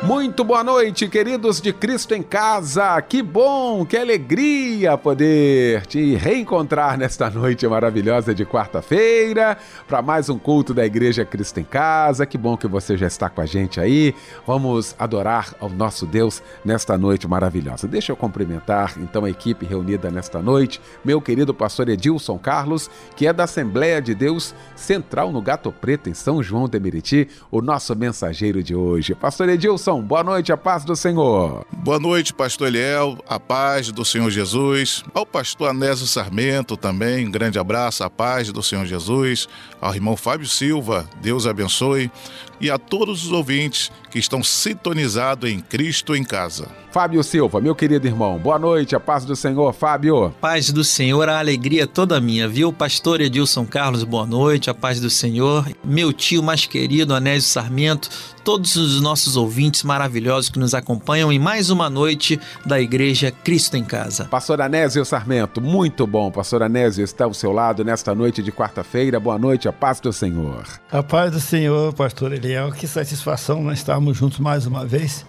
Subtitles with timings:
[0.00, 3.02] Muito boa noite, queridos de Cristo em Casa.
[3.02, 9.58] Que bom, que alegria poder te reencontrar nesta noite maravilhosa de quarta-feira
[9.88, 12.24] para mais um culto da Igreja Cristo em Casa.
[12.24, 14.14] Que bom que você já está com a gente aí.
[14.46, 17.88] Vamos adorar ao nosso Deus nesta noite maravilhosa.
[17.88, 23.26] Deixa eu cumprimentar então a equipe reunida nesta noite, meu querido pastor Edilson Carlos, que
[23.26, 27.60] é da Assembleia de Deus Central no Gato Preto, em São João de Meriti, o
[27.60, 29.12] nosso mensageiro de hoje.
[29.12, 31.64] Pastor Edilson, boa noite, a paz do Senhor.
[31.72, 35.02] Boa noite, pastor Eliel, a paz do Senhor Jesus.
[35.14, 39.48] Ao pastor Anésio Sarmento também, um grande abraço, a paz do Senhor Jesus.
[39.80, 42.10] Ao irmão Fábio Silva, Deus abençoe.
[42.60, 46.68] E a todos os ouvintes que estão sintonizados em Cristo em casa.
[46.90, 50.34] Fábio Silva, meu querido irmão, boa noite, a paz do Senhor, Fábio.
[50.40, 52.72] Paz do Senhor, a alegria toda minha, viu?
[52.72, 55.70] Pastor Edilson Carlos, boa noite, a paz do Senhor.
[55.84, 58.10] Meu tio mais querido, Anésio Sarmento,
[58.42, 63.76] todos os nossos ouvintes maravilhosos que nos acompanham em mais uma noite da Igreja Cristo
[63.76, 64.24] em Casa.
[64.24, 66.30] Pastor Anésio Sarmento, muito bom.
[66.30, 69.18] Pastor Anésio está ao seu lado nesta noite de quarta-feira.
[69.18, 70.64] Boa noite, a paz do Senhor.
[70.90, 72.72] A paz do Senhor, pastor Eliel.
[72.72, 75.24] Que satisfação nós estarmos juntos mais uma vez.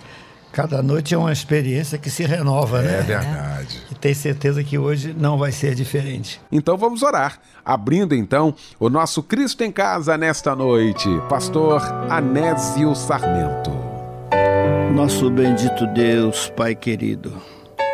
[0.52, 3.00] Cada noite é uma experiência que se renova, é né?
[3.00, 3.82] É verdade.
[3.92, 6.42] E tenho certeza que hoje não vai ser diferente.
[6.52, 11.08] Então vamos orar, abrindo então o nosso Cristo em Casa nesta noite.
[11.30, 13.79] Pastor Anésio Sarmento.
[14.94, 17.32] Nosso bendito Deus, Pai querido,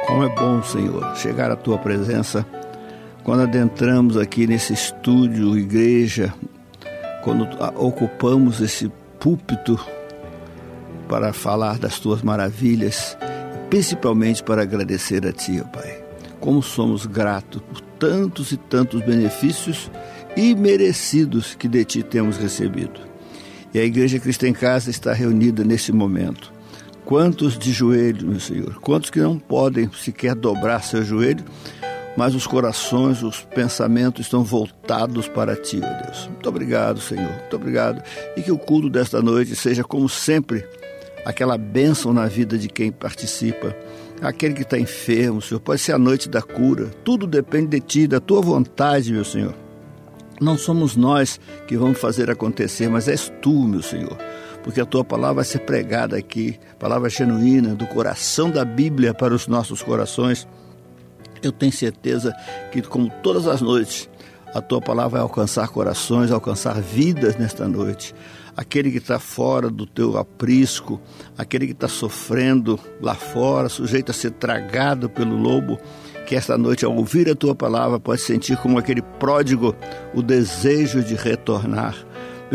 [0.07, 2.45] como é bom, Senhor, chegar à tua presença
[3.23, 6.33] quando adentramos aqui nesse estúdio, igreja,
[7.23, 9.79] quando ocupamos esse púlpito
[11.09, 13.17] para falar das tuas maravilhas,
[13.69, 16.03] principalmente para agradecer a ti, ó Pai.
[16.39, 19.91] Como somos gratos por tantos e tantos benefícios
[20.37, 23.01] imerecidos que de ti temos recebido.
[23.73, 26.54] E a Igreja Cristã em Casa está reunida nesse momento.
[27.05, 28.79] Quantos de joelho, meu Senhor?
[28.81, 31.45] Quantos que não podem sequer dobrar seu joelho,
[32.17, 36.27] mas os corações, os pensamentos estão voltados para ti, ó Deus.
[36.27, 37.29] Muito obrigado, Senhor.
[37.31, 38.01] Muito obrigado.
[38.35, 40.65] E que o culto desta noite seja, como sempre,
[41.23, 43.75] aquela bênção na vida de quem participa,
[44.19, 45.59] aquele que está enfermo, Senhor.
[45.59, 46.87] Pode ser a noite da cura.
[47.03, 49.53] Tudo depende de Ti, da Tua vontade, meu Senhor.
[50.41, 54.17] Não somos nós que vamos fazer acontecer, mas és Tu, meu Senhor.
[54.65, 59.31] Porque a Tua palavra vai ser pregada aqui, palavra genuína, do coração da Bíblia para
[59.31, 60.47] os nossos corações.
[61.43, 62.35] Eu tenho certeza
[62.71, 64.09] que, como todas as noites,
[64.55, 68.15] a Tua palavra vai alcançar corações, alcançar vidas nesta noite
[68.55, 70.99] aquele que está fora do teu aprisco,
[71.37, 75.77] aquele que está sofrendo lá fora, sujeito a ser tragado pelo lobo,
[76.25, 79.75] que esta noite, ao ouvir a tua palavra, pode sentir como aquele pródigo
[80.13, 81.95] o desejo de retornar.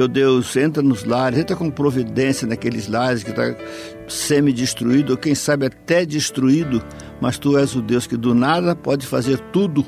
[0.01, 3.55] Meu Deus, entra nos lares, entra com providência naqueles lares que está
[4.09, 6.83] semi-destruído, ou quem sabe até destruído,
[7.21, 9.85] mas tu és o Deus que do nada pode fazer tudo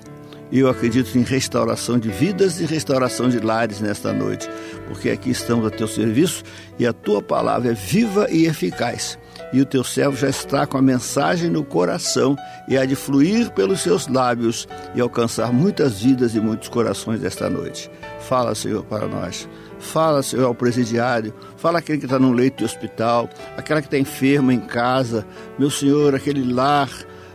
[0.50, 4.50] e eu acredito em restauração de vidas e restauração de lares nesta noite,
[4.86, 6.44] porque aqui estamos a teu serviço
[6.78, 9.18] e a tua palavra é viva e eficaz.
[9.50, 12.36] E o teu servo já está com a mensagem no coração
[12.68, 17.48] e há de fluir pelos seus lábios e alcançar muitas vidas e muitos corações esta
[17.48, 17.90] noite.
[18.20, 19.48] Fala, Senhor, para nós.
[19.82, 21.34] Fala, Senhor, ao presidiário.
[21.56, 25.26] Fala aquele que está no leito de hospital, aquela que está enferma em casa.
[25.58, 26.88] Meu Senhor, aquele lar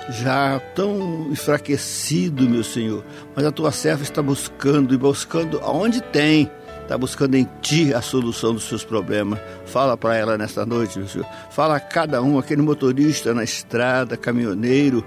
[0.09, 3.03] já tão enfraquecido, meu Senhor,
[3.36, 6.50] mas a tua serva está buscando e buscando aonde tem,
[6.81, 9.40] está buscando em ti a solução dos seus problemas.
[9.66, 11.28] Fala para ela nesta noite, meu Senhor.
[11.52, 15.04] Fala a cada um, aquele motorista na estrada, caminhoneiro,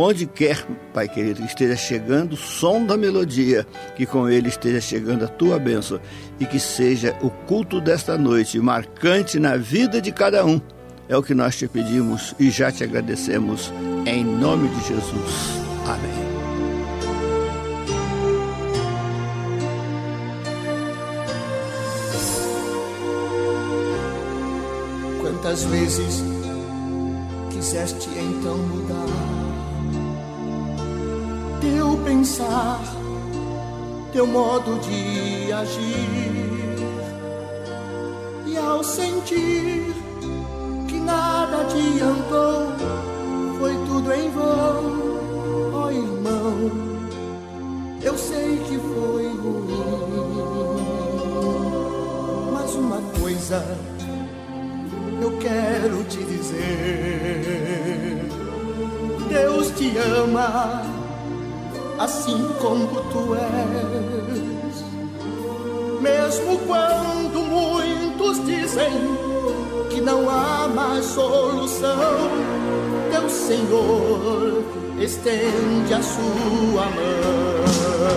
[0.00, 0.64] onde quer,
[0.94, 3.66] Pai querido, que esteja chegando o som da melodia,
[3.96, 6.00] que com ele esteja chegando a tua bênção
[6.38, 10.60] e que seja o culto desta noite marcante na vida de cada um
[11.08, 13.72] é o que nós te pedimos e já te agradecemos.
[14.06, 15.58] Em nome de Jesus.
[15.86, 16.28] Amém.
[25.20, 26.22] Quantas vezes
[27.50, 29.07] quiseste então mudar
[31.60, 32.80] teu pensar,
[34.12, 36.82] teu modo de agir,
[38.46, 39.98] e ao sentir
[41.08, 42.47] nada adiantou,
[69.90, 72.30] que não há mais solução,
[73.10, 74.62] teu Senhor
[74.98, 78.08] estende a sua mão.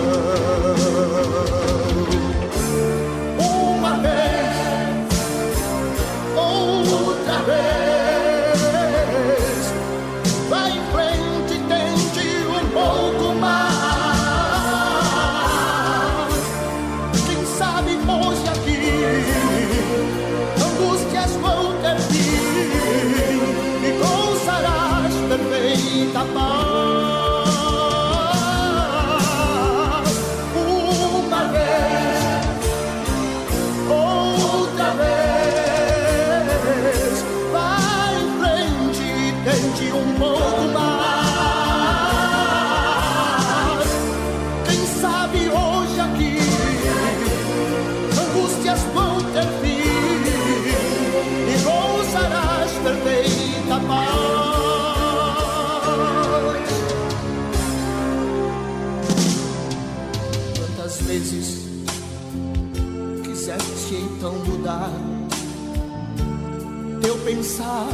[67.24, 67.88] Pensar,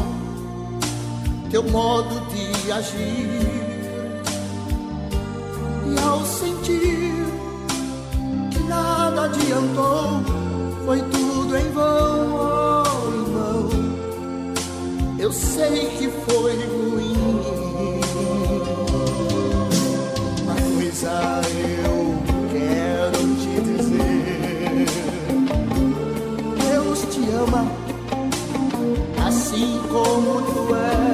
[1.50, 3.28] teu modo de agir.
[5.86, 7.24] E ao sentir
[8.50, 10.22] que nada adiantou,
[10.84, 13.68] foi tudo em vão, oh irmão.
[15.18, 17.27] Eu sei que foi ruim.
[29.88, 31.07] Como tu és.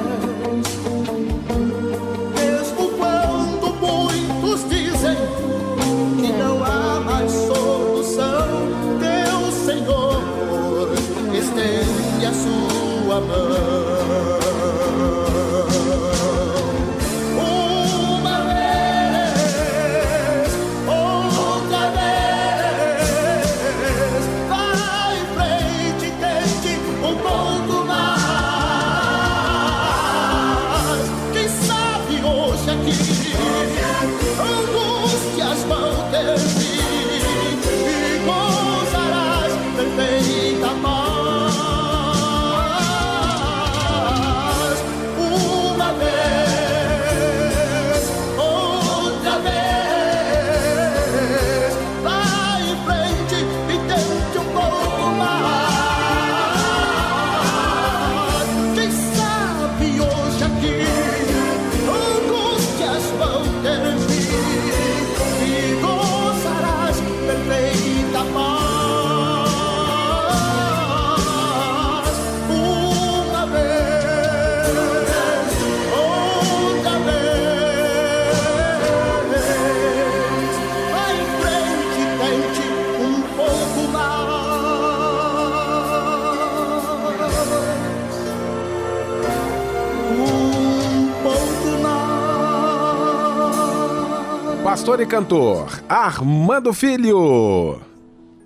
[94.95, 97.81] Pastor e cantor Armando Filho.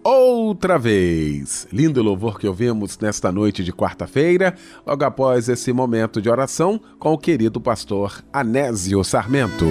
[0.03, 1.67] Outra vez.
[1.71, 7.13] Lindo louvor que ouvimos nesta noite de quarta-feira, logo após esse momento de oração com
[7.13, 9.67] o querido pastor Anésio Sarmento.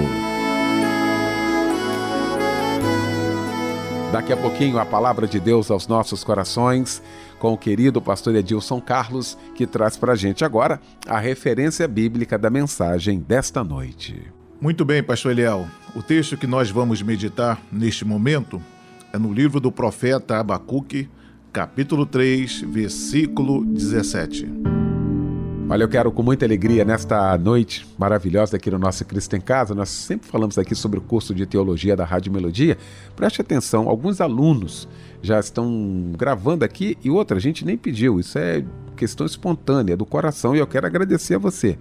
[4.13, 7.03] Daqui a pouquinho a palavra de Deus aos nossos corações
[7.41, 12.49] com o querido pastor Edilson Carlos, que traz para gente agora a referência bíblica da
[12.49, 14.38] mensagem desta noite.
[14.61, 15.69] Muito bem, pastor Eliel.
[15.95, 18.61] O texto que nós vamos meditar neste momento
[19.13, 21.09] é no livro do profeta Abacuque,
[21.53, 24.51] capítulo 3, versículo 17.
[25.71, 29.77] Olha, eu quero com muita alegria nesta noite maravilhosa aqui no nosso Cristo em Casa.
[29.77, 32.77] Nós sempre falamos aqui sobre o curso de teologia da Rádio Melodia.
[33.15, 34.89] Preste atenção, alguns alunos
[35.23, 38.19] já estão gravando aqui e outra, a gente nem pediu.
[38.19, 38.65] Isso é
[38.97, 40.57] questão espontânea, do coração.
[40.57, 41.79] E eu quero agradecer a você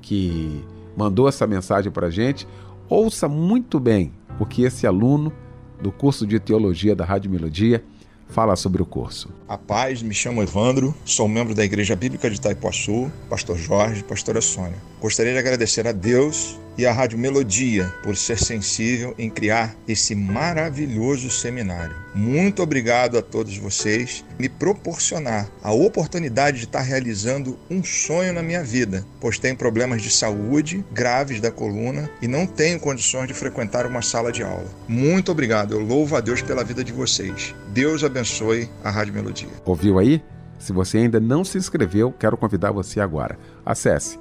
[0.00, 0.62] que
[0.96, 2.46] mandou essa mensagem para a gente.
[2.88, 5.32] Ouça muito bem o que esse aluno
[5.80, 7.82] do curso de teologia da Rádio Melodia
[8.28, 9.28] fala sobre o curso.
[9.46, 14.40] A paz, me chamo Evandro, sou membro da Igreja Bíblica de Itaipuaçu, pastor Jorge, pastora
[14.40, 14.78] Sônia.
[15.00, 20.14] Gostaria de agradecer a Deus e à Rádio Melodia por ser sensível em criar esse
[20.14, 21.96] maravilhoso seminário.
[22.14, 28.42] Muito obrigado a todos vocês me proporcionar a oportunidade de estar realizando um sonho na
[28.42, 33.34] minha vida, pois tenho problemas de saúde graves da coluna e não tenho condições de
[33.34, 34.66] frequentar uma sala de aula.
[34.86, 35.72] Muito obrigado.
[35.72, 37.54] Eu louvo a Deus pela vida de vocês.
[37.68, 39.48] Deus abençoe a Rádio Melodia.
[39.64, 40.22] Ouviu aí?
[40.58, 43.38] Se você ainda não se inscreveu, quero convidar você agora.
[43.66, 44.18] Acesse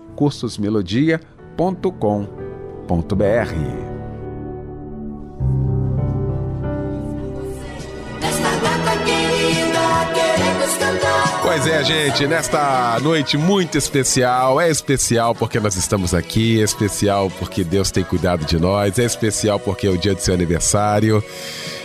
[1.62, 3.92] cursosmelodia.com.br.
[11.44, 17.30] Pois é, gente, nesta noite muito especial, é especial porque nós estamos aqui, é especial
[17.38, 21.24] porque Deus tem cuidado de nós, é especial porque é o dia do seu aniversário.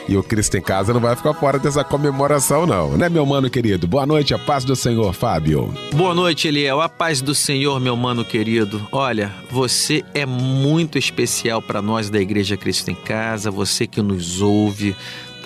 [0.09, 3.51] E o Cristo em Casa não vai ficar fora dessa comemoração, não, né, meu mano
[3.51, 3.89] querido?
[3.89, 5.75] Boa noite, a paz do Senhor, Fábio.
[5.95, 6.81] Boa noite, Eliel.
[6.81, 8.87] A paz do Senhor, meu mano querido.
[8.93, 14.41] Olha, você é muito especial para nós da Igreja Cristo em Casa, você que nos
[14.41, 14.95] ouve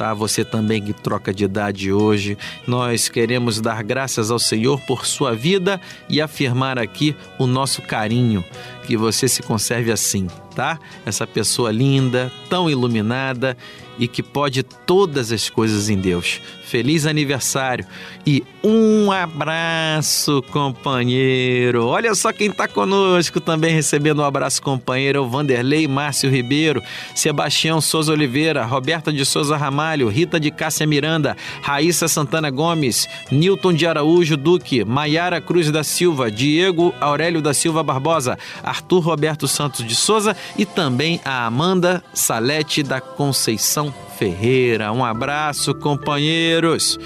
[0.00, 0.14] tá?
[0.14, 2.38] Você também que troca de idade hoje.
[2.66, 8.42] Nós queremos dar graças ao Senhor por sua vida e afirmar aqui o nosso carinho,
[8.86, 10.78] que você se conserve assim, tá?
[11.04, 13.54] Essa pessoa linda, tão iluminada
[14.00, 16.40] e que pode todas as coisas em Deus.
[16.64, 17.84] Feliz aniversário
[18.24, 21.86] e um abraço, companheiro.
[21.86, 26.82] Olha só quem está conosco também recebendo um abraço, companheiro: Vanderlei Márcio Ribeiro,
[27.14, 33.72] Sebastião Souza Oliveira, Roberta de Souza Ramalho, Rita de Cássia Miranda, Raíssa Santana Gomes, Newton
[33.72, 39.84] de Araújo Duque, Maiara Cruz da Silva, Diego Aurélio da Silva Barbosa, Arthur Roberto Santos
[39.84, 44.92] de Souza e também a Amanda Salete da Conceição Ferreira.
[44.92, 46.98] Um abraço, companheiros.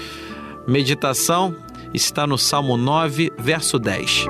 [0.67, 1.55] Meditação
[1.93, 4.25] está no Salmo 9, verso 10.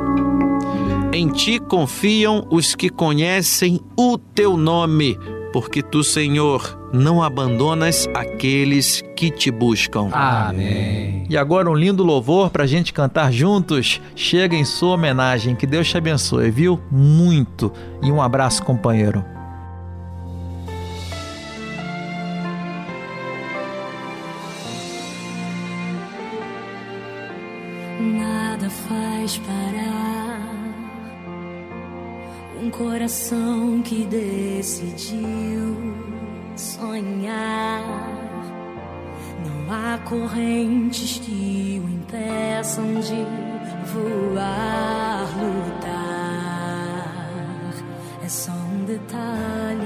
[1.13, 5.17] Em ti confiam os que conhecem o teu nome,
[5.53, 10.09] porque tu, Senhor, não abandonas aqueles que te buscam.
[10.11, 11.25] Amém.
[11.29, 14.01] E agora um lindo louvor para a gente cantar juntos.
[14.15, 15.55] Chega em sua homenagem.
[15.55, 16.79] Que Deus te abençoe, viu?
[16.91, 17.71] Muito.
[18.03, 19.23] E um abraço, companheiro.
[28.87, 30.55] Faz parar
[32.61, 35.75] um coração que decidiu
[36.55, 37.83] sonhar.
[39.45, 43.25] Não há correntes que o impeçam de
[43.91, 45.95] voar, lutar.
[48.23, 49.85] É só um detalhe.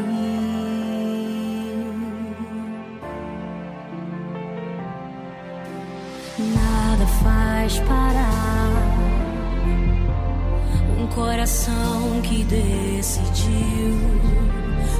[6.38, 8.68] Nada faz parar
[11.13, 13.97] coração que decidiu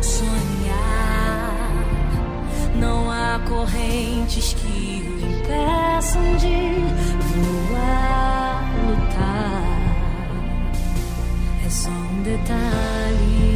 [0.02, 1.70] sonhar.
[2.76, 6.80] Não há correntes que o impeçam de
[7.70, 9.64] voar, lutar.
[11.66, 13.49] É só um detalhe.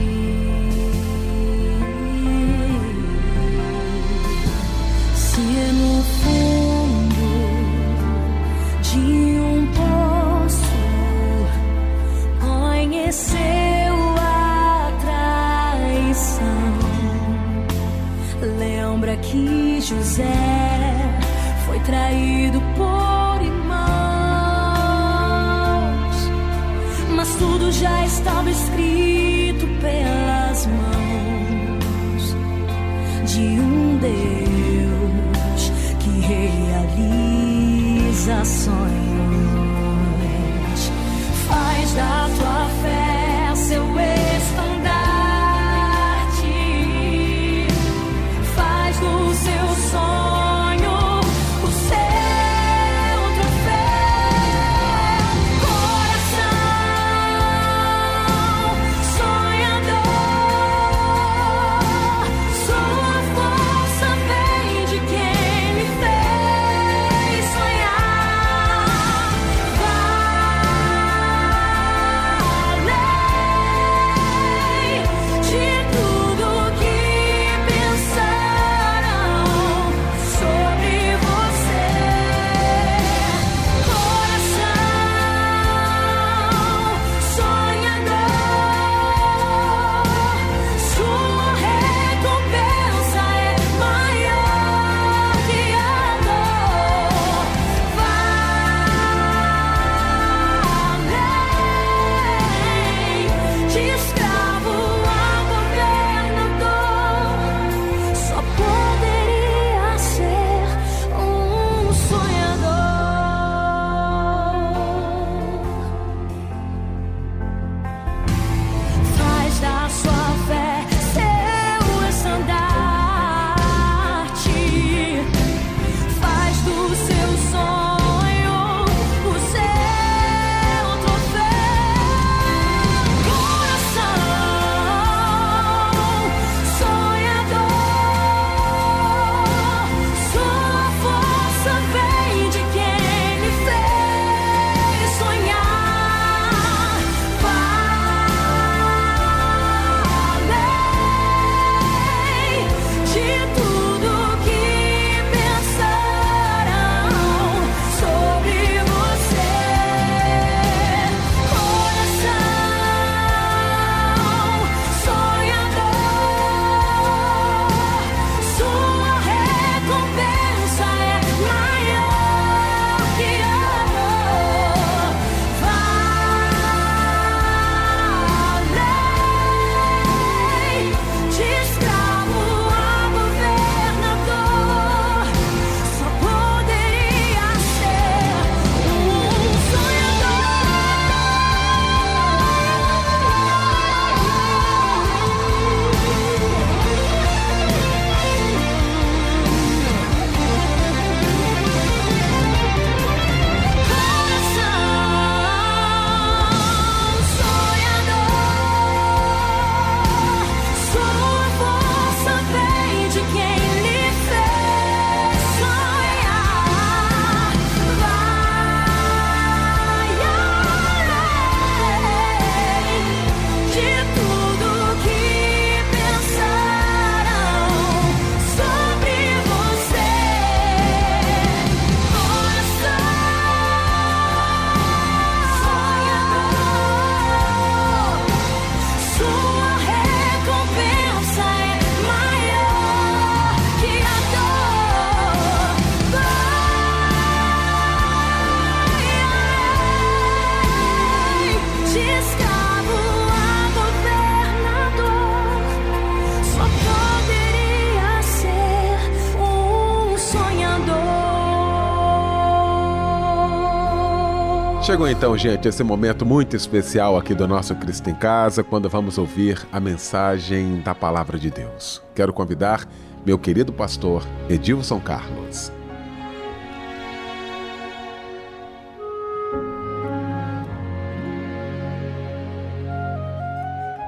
[265.24, 269.66] Então, gente, esse momento muito especial aqui do nosso Cristo em Casa, quando vamos ouvir
[269.72, 272.02] a mensagem da Palavra de Deus.
[272.14, 272.86] Quero convidar
[273.26, 275.72] meu querido pastor Edilson Carlos.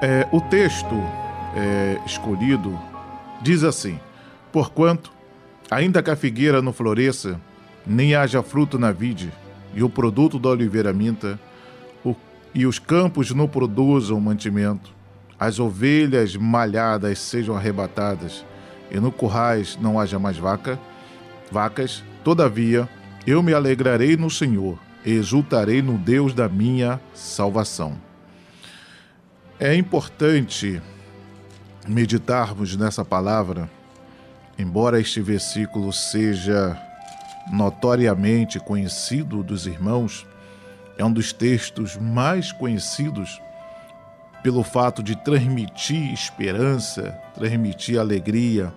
[0.02, 0.94] É, o texto
[1.56, 2.78] é, escolhido
[3.40, 3.98] diz assim:
[4.52, 5.10] Porquanto,
[5.70, 7.40] ainda que a figueira não floresça,
[7.86, 9.32] nem haja fruto na vide,
[9.76, 11.38] e o produto da oliveira minta,
[12.02, 12.16] o,
[12.54, 14.90] e os campos não produzam mantimento,
[15.38, 18.42] as ovelhas malhadas sejam arrebatadas,
[18.90, 20.80] e no currais não haja mais vaca,
[21.52, 22.88] vacas, todavia
[23.26, 27.96] eu me alegrarei no Senhor, e exultarei no Deus da minha salvação.
[29.60, 30.80] É importante
[31.86, 33.70] meditarmos nessa palavra,
[34.58, 36.80] embora este versículo seja
[37.50, 40.26] notoriamente conhecido dos irmãos,
[40.98, 43.40] é um dos textos mais conhecidos
[44.42, 48.72] pelo fato de transmitir esperança, transmitir alegria,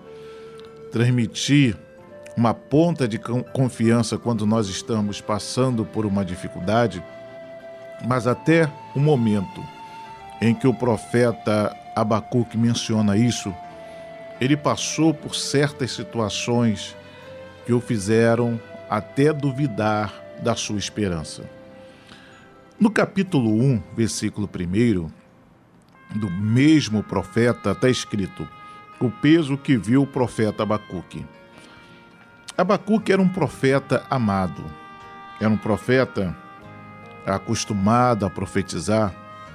[0.90, 1.76] transmitir
[2.36, 3.18] uma ponta de
[3.52, 7.02] confiança quando nós estamos passando por uma dificuldade,
[8.06, 9.62] mas até o momento
[10.40, 13.54] em que o profeta Abacuque menciona isso,
[14.40, 16.96] ele passou por certas situações
[17.70, 21.48] que o fizeram até duvidar da sua esperança.
[22.80, 25.08] No capítulo 1, versículo 1,
[26.18, 28.48] do mesmo profeta está escrito:
[28.98, 31.24] o peso que viu o profeta Abacuque.
[32.58, 34.64] Abacuque era um profeta amado,
[35.40, 36.36] era um profeta
[37.24, 39.14] acostumado a profetizar,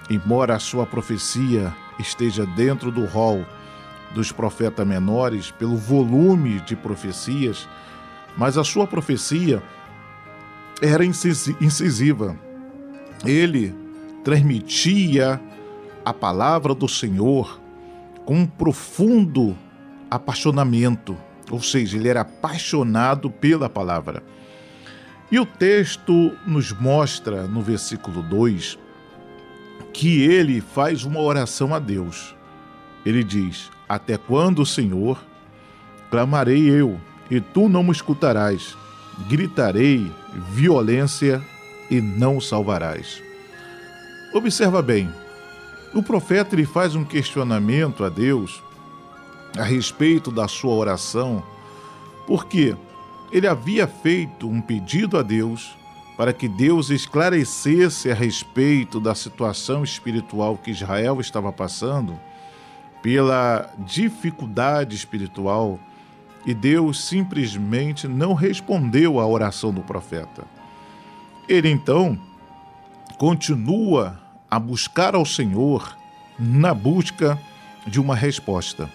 [0.10, 3.45] embora a sua profecia esteja dentro do rol
[4.13, 7.67] dos profetas menores, pelo volume de profecias,
[8.38, 9.62] mas a sua profecia
[10.82, 12.38] era incisiva.
[13.26, 13.74] Ele
[14.24, 15.41] transmitia
[16.04, 17.60] a palavra do Senhor
[18.26, 19.56] com um profundo
[20.10, 21.17] apaixonamento,
[21.50, 24.24] ou seja, ele era apaixonado pela palavra.
[25.32, 28.78] E o texto nos mostra no versículo 2
[29.91, 32.36] que ele faz uma oração a Deus.
[33.06, 35.24] Ele diz: Até quando, Senhor,
[36.12, 38.76] clamarei eu, e tu não me escutarás?
[39.30, 40.12] Gritarei
[40.52, 41.42] violência
[41.90, 43.22] e não salvarás.
[44.34, 45.10] Observa bem,
[45.94, 48.62] o profeta ele faz um questionamento a Deus
[49.58, 51.42] a respeito da sua oração,
[52.28, 52.76] porque
[53.32, 55.76] ele havia feito um pedido a Deus
[56.18, 62.18] para que Deus esclarecesse a respeito da situação espiritual que Israel estava passando,
[63.02, 65.80] pela dificuldade espiritual,
[66.45, 70.43] e Deus simplesmente não respondeu à oração do profeta.
[71.47, 72.19] Ele então
[73.17, 75.97] continua a buscar ao Senhor
[76.38, 77.39] na busca
[77.88, 78.89] de uma resposta.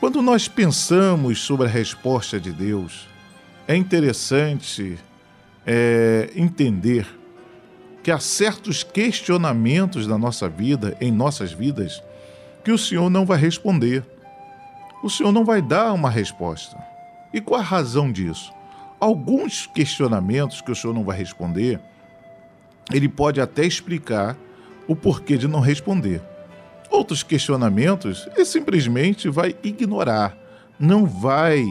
[0.00, 3.08] Quando nós pensamos sobre a resposta de Deus,
[3.66, 4.98] é interessante
[5.66, 7.06] é, entender
[8.02, 12.02] que há certos questionamentos na nossa vida, em nossas vidas,
[12.62, 14.04] que o Senhor não vai responder.
[15.02, 16.76] O Senhor não vai dar uma resposta.
[17.32, 18.52] E qual a razão disso?
[18.98, 21.80] Alguns questionamentos que o Senhor não vai responder,
[22.92, 24.36] ele pode até explicar
[24.88, 26.22] o porquê de não responder.
[26.90, 30.36] Outros questionamentos, ele simplesmente vai ignorar,
[30.78, 31.64] não vai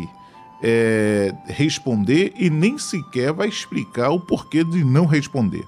[0.61, 5.63] é, responder e nem sequer vai explicar o porquê de não responder.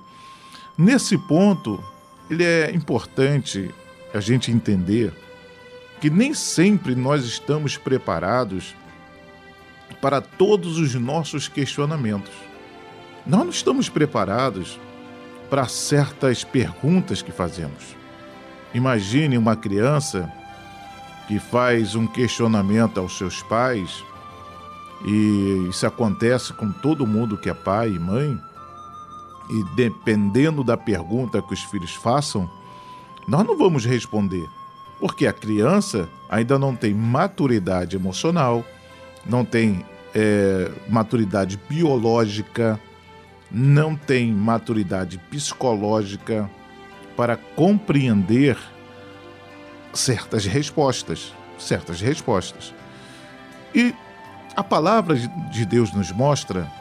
[0.77, 1.83] Nesse ponto,
[2.29, 3.73] ele é importante
[4.13, 5.13] a gente entender
[5.99, 8.75] que nem sempre nós estamos preparados
[10.01, 12.33] para todos os nossos questionamentos.
[13.25, 14.79] Nós não estamos preparados
[15.49, 17.95] para certas perguntas que fazemos.
[18.73, 20.31] Imagine uma criança
[21.27, 24.03] que faz um questionamento aos seus pais
[25.05, 28.39] e isso acontece com todo mundo que é pai e mãe.
[29.49, 32.49] E dependendo da pergunta que os filhos façam,
[33.27, 34.47] nós não vamos responder,
[34.99, 38.65] porque a criança ainda não tem maturidade emocional,
[39.25, 42.79] não tem é, maturidade biológica,
[43.51, 46.49] não tem maturidade psicológica
[47.15, 48.57] para compreender
[49.93, 52.73] certas respostas, certas respostas.
[53.73, 53.93] E
[54.55, 56.71] a palavra de Deus nos mostra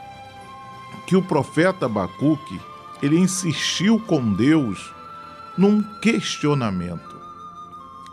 [1.05, 2.59] que o profeta Abacuque,
[3.01, 4.93] ele insistiu com Deus
[5.57, 7.16] num questionamento.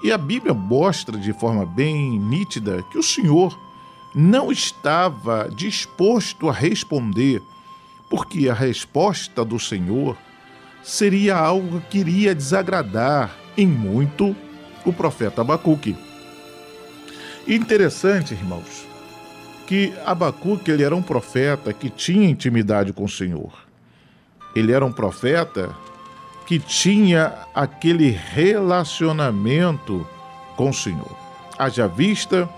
[0.04, 3.58] E a Bíblia mostra de forma bem nítida que o Senhor
[4.14, 7.40] não estava disposto a responder,
[8.10, 10.14] porque a resposta do Senhor
[10.82, 14.36] seria algo que iria desagradar em muito
[14.84, 15.96] o profeta Abacuque.
[17.48, 18.86] Interessante, irmãos,
[19.66, 23.54] que Abacuque ele era um profeta que tinha intimidade com o Senhor.
[24.54, 25.74] Ele era um profeta
[26.46, 30.06] que tinha aquele relacionamento
[30.56, 31.16] com o Senhor.
[31.58, 32.48] Haja vista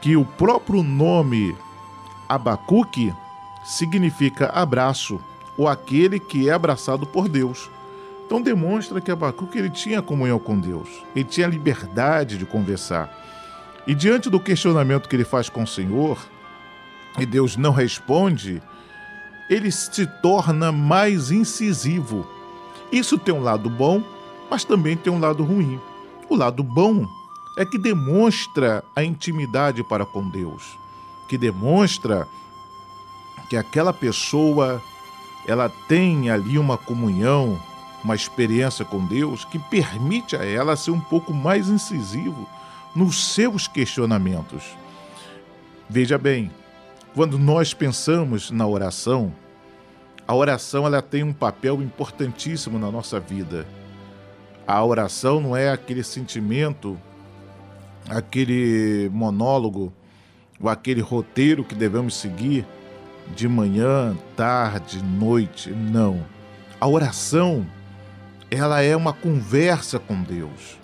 [0.00, 1.56] que o próprio nome
[2.28, 3.12] Abacuque
[3.64, 5.20] significa abraço,
[5.56, 7.70] ou aquele que é abraçado por Deus.
[8.26, 13.10] Então demonstra que Abacuque ele tinha comunhão com Deus, ele tinha liberdade de conversar.
[13.86, 16.18] E diante do questionamento que ele faz com o Senhor,
[17.18, 18.60] e Deus não responde,
[19.48, 22.28] ele se torna mais incisivo.
[22.90, 24.02] Isso tem um lado bom,
[24.50, 25.80] mas também tem um lado ruim.
[26.28, 27.06] O lado bom
[27.56, 30.78] é que demonstra a intimidade para com Deus,
[31.28, 32.28] que demonstra
[33.48, 34.82] que aquela pessoa
[35.46, 37.58] ela tem ali uma comunhão,
[38.02, 42.48] uma experiência com Deus que permite a ela ser um pouco mais incisivo
[42.94, 44.64] nos seus questionamentos.
[45.88, 46.50] Veja bem,
[47.14, 49.32] quando nós pensamos na oração,
[50.26, 53.66] a oração ela tem um papel importantíssimo na nossa vida.
[54.66, 56.98] A oração não é aquele sentimento,
[58.08, 59.92] aquele monólogo
[60.60, 62.66] ou aquele roteiro que devemos seguir
[63.36, 66.24] de manhã, tarde, noite, não.
[66.80, 67.64] A oração,
[68.50, 70.78] ela é uma conversa com Deus.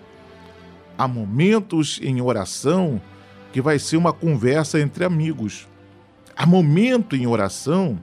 [0.97, 3.01] Há momentos em oração
[3.53, 5.69] que vai ser uma conversa entre amigos.
[6.37, 7.99] Há momento em oração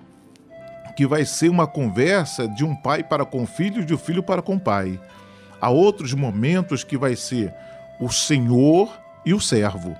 [1.00, 3.98] que vai ser uma conversa de um pai para com o filho e de um
[3.98, 5.00] filho para com o pai.
[5.62, 7.54] Há outros momentos que vai ser
[8.02, 8.92] o Senhor
[9.26, 9.96] e o servo.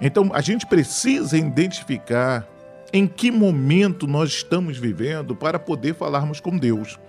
[0.00, 2.46] Então a gente precisa identificar
[2.92, 7.00] em que momento nós estamos vivendo para poder falarmos com Deus.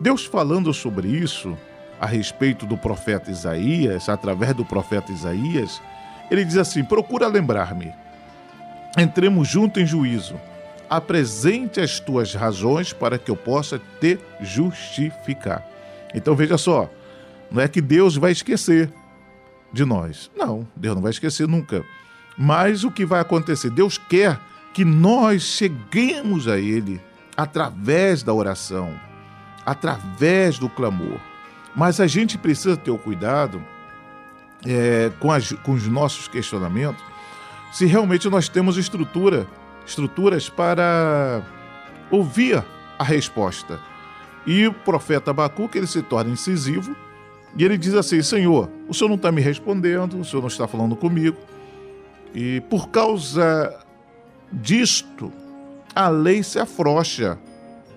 [0.00, 1.54] Deus falando sobre isso
[2.00, 5.78] a respeito do profeta Isaías, através do profeta Isaías,
[6.30, 7.92] ele diz assim: Procura lembrar-me,
[8.96, 10.40] entremos juntos em juízo,
[10.96, 15.66] apresente as tuas razões para que eu possa te justificar.
[16.14, 16.90] Então veja só,
[17.50, 18.92] não é que Deus vai esquecer
[19.72, 20.30] de nós.
[20.36, 21.82] Não, Deus não vai esquecer nunca.
[22.36, 23.70] Mas o que vai acontecer?
[23.70, 24.38] Deus quer
[24.74, 27.00] que nós cheguemos a Ele
[27.36, 28.94] através da oração,
[29.64, 31.18] através do clamor.
[31.74, 33.62] Mas a gente precisa ter o cuidado
[34.66, 37.02] é, com, as, com os nossos questionamentos,
[37.72, 39.46] se realmente nós temos estrutura,
[39.86, 41.42] estruturas para
[42.10, 42.62] ouvir
[42.98, 43.80] a resposta.
[44.46, 46.96] E o profeta Abacuque ele se torna incisivo
[47.56, 50.66] e ele diz assim: Senhor, o senhor não está me respondendo, o senhor não está
[50.66, 51.36] falando comigo.
[52.34, 53.78] E por causa
[54.52, 55.32] disto,
[55.94, 57.38] a lei se afrouxa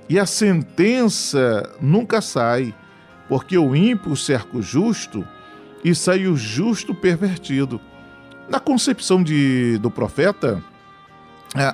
[0.10, 2.74] e a sentença nunca sai,
[3.28, 5.26] porque o ímpio cerca o justo
[5.84, 7.80] e sai o justo pervertido.
[8.50, 10.62] Na concepção de, do profeta,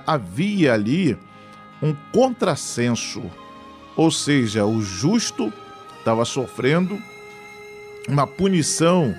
[0.05, 1.17] havia ali
[1.81, 3.23] um contrassenso,
[3.95, 5.51] ou seja, o justo
[5.97, 6.99] estava sofrendo
[8.07, 9.15] uma punição,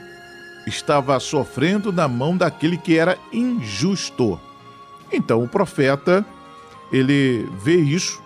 [0.67, 4.41] estava sofrendo na mão daquele que era injusto.
[5.13, 6.25] Então o profeta
[6.93, 8.23] ele vê isso,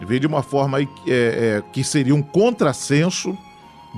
[0.00, 3.36] vê de uma forma é, é, que seria um contrassenso.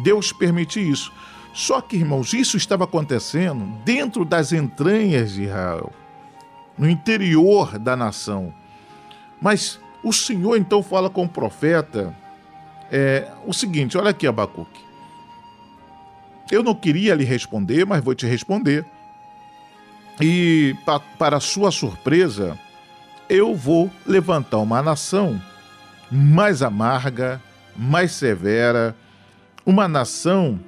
[0.02, 1.12] Deus permite isso.
[1.54, 5.92] Só que, irmãos, isso estava acontecendo dentro das entranhas de Israel,
[6.76, 8.52] no interior da nação.
[9.40, 12.14] Mas o Senhor então fala com o profeta
[12.90, 14.82] é, o seguinte: olha aqui, Abacuque.
[16.50, 18.84] Eu não queria lhe responder, mas vou te responder.
[20.20, 22.58] E, pa, para sua surpresa,
[23.28, 25.40] eu vou levantar uma nação
[26.10, 27.42] mais amarga,
[27.74, 28.94] mais severa,
[29.66, 30.60] uma nação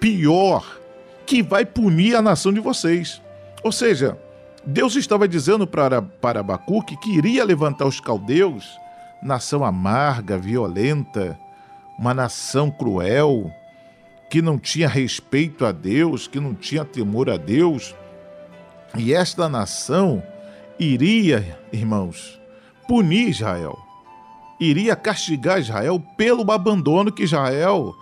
[0.00, 0.78] pior
[1.26, 3.20] que vai punir a nação de vocês.
[3.62, 4.16] Ou seja,
[4.66, 8.78] Deus estava dizendo para, para Abacuque que iria levantar os caldeus,
[9.22, 11.38] nação amarga, violenta,
[11.98, 13.50] uma nação cruel,
[14.28, 17.94] que não tinha respeito a Deus, que não tinha temor a Deus
[18.98, 20.22] e esta nação
[20.78, 22.40] iria, irmãos,
[22.88, 23.78] punir Israel,
[24.58, 27.94] iria castigar Israel pelo abandono que Israel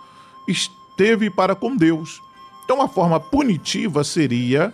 [0.47, 2.21] esteve para com Deus.
[2.63, 4.73] Então, a forma punitiva seria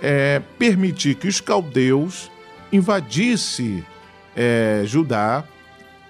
[0.00, 2.30] é, permitir que os caldeus
[2.72, 3.84] invadissem
[4.34, 5.44] é, Judá,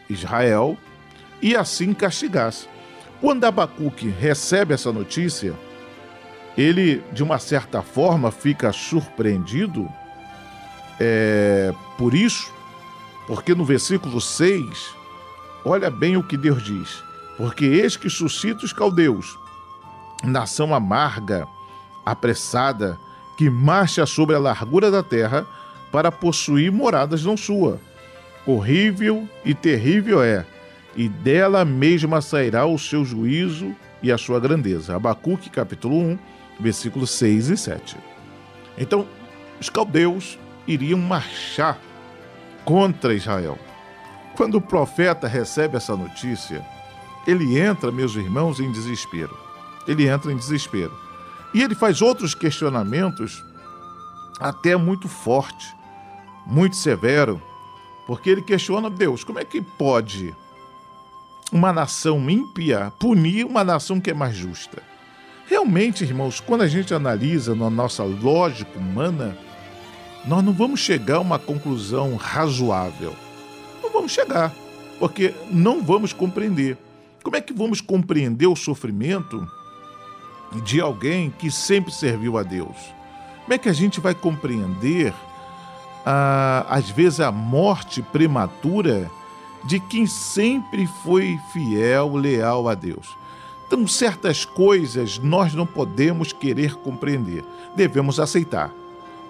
[0.09, 0.77] Israel,
[1.41, 2.69] e assim castigasse.
[3.21, 5.55] Quando Abacuque recebe essa notícia,
[6.57, 9.89] ele, de uma certa forma, fica surpreendido
[10.99, 12.55] é, por isso,
[13.27, 14.95] Porque no versículo 6,
[15.65, 17.03] olha bem o que Deus diz.
[17.37, 19.37] Porque eis que suscita os caldeus,
[20.23, 21.47] nação amarga,
[22.05, 22.97] apressada,
[23.37, 25.47] que marcha sobre a largura da terra
[25.93, 27.79] para possuir moradas não sua.
[28.47, 30.47] Horrível e terrível é,
[30.97, 34.97] e dela mesma sairá o seu juízo e a sua grandeza.
[34.97, 36.19] Abacuque, capítulo 1,
[36.59, 37.97] versículos 6 e 7.
[38.79, 39.07] Então,
[39.61, 41.79] os caldeus iriam marchar
[42.65, 43.59] contra Israel.
[44.37, 46.65] Quando o profeta recebe essa notícia,
[47.27, 49.37] ele entra, meus irmãos, em desespero.
[49.89, 50.93] Ele entra em desespero.
[51.57, 53.43] E ele faz outros questionamentos,
[54.39, 55.75] até muito forte,
[56.47, 57.41] muito severo,
[58.07, 60.35] porque ele questiona Deus: como é que pode
[61.51, 64.83] uma nação ímpia punir uma nação que é mais justa?
[65.47, 69.35] Realmente, irmãos, quando a gente analisa na nossa lógica humana,
[70.27, 73.17] nós não vamos chegar a uma conclusão razoável.
[73.83, 74.55] Não vamos chegar,
[74.99, 76.77] porque não vamos compreender.
[77.23, 79.49] Como é que vamos compreender o sofrimento
[80.53, 82.95] de alguém que sempre serviu a Deus?
[83.43, 85.15] Como é que a gente vai compreender,
[86.05, 89.11] ah, às vezes, a morte prematura
[89.65, 93.17] de quem sempre foi fiel, leal a Deus?
[93.67, 98.73] Então, certas coisas nós não podemos querer compreender, devemos aceitar.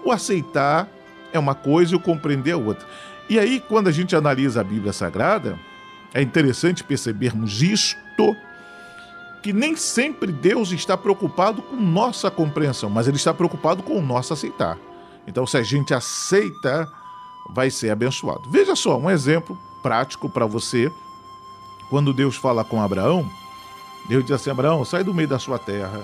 [0.03, 0.87] O aceitar
[1.33, 2.87] é uma coisa e o compreender é outra.
[3.29, 5.59] E aí, quando a gente analisa a Bíblia Sagrada,
[6.13, 8.35] é interessante percebermos isto,
[9.41, 14.01] que nem sempre Deus está preocupado com nossa compreensão, mas Ele está preocupado com o
[14.01, 14.77] nosso aceitar.
[15.27, 16.87] Então, se a gente aceita,
[17.49, 18.49] vai ser abençoado.
[18.49, 20.91] Veja só, um exemplo prático para você.
[21.89, 23.29] Quando Deus fala com Abraão,
[24.07, 26.01] Deus diz assim: Abraão, sai do meio da sua terra,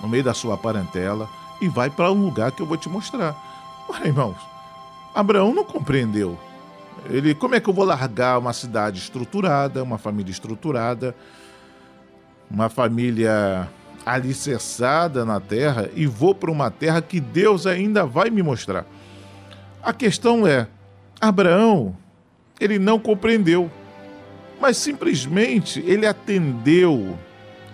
[0.00, 1.28] no meio da sua parentela,
[1.60, 3.36] e vai para um lugar que eu vou te mostrar.
[3.88, 4.36] Olha, irmãos,
[5.14, 6.38] Abraão não compreendeu.
[7.08, 11.14] Ele, como é que eu vou largar uma cidade estruturada, uma família estruturada,
[12.50, 13.68] uma família
[14.04, 18.86] alicerçada na terra e vou para uma terra que Deus ainda vai me mostrar?
[19.82, 20.66] A questão é,
[21.20, 21.96] Abraão,
[22.60, 23.70] ele não compreendeu,
[24.60, 27.18] mas simplesmente ele atendeu,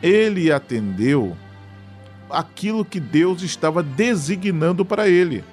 [0.03, 1.37] ele atendeu
[2.29, 5.45] aquilo que Deus estava designando para ele.